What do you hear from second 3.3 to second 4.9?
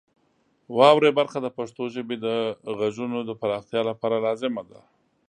پراختیا لپاره لازمه ده.